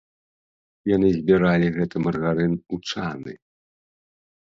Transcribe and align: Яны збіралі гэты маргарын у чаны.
Яны 0.95 1.07
збіралі 1.17 1.67
гэты 1.75 1.95
маргарын 2.05 2.53
у 2.77 2.81
чаны. 2.95 3.33